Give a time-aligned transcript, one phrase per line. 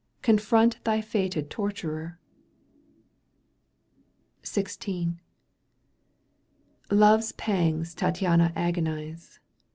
[0.23, 2.19] Confront thy fated torturer!
[4.41, 5.19] XVI.
[6.89, 9.39] Love's pangs Tattiana agonize.